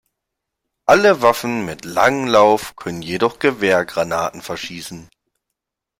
Alle 0.87 1.21
Waffen 1.21 1.63
mit 1.63 1.85
langem 1.85 2.25
Lauf 2.27 2.75
können 2.75 3.03
jedoch 3.03 3.37
Gewehrgranaten 3.37 4.41
verschießen. 4.41 5.07